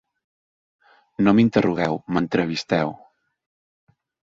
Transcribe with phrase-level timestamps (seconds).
[1.27, 2.89] No m’interrogueu, m’entrevisteu.